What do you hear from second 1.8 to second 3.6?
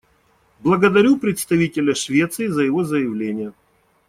Швеции за его заявление.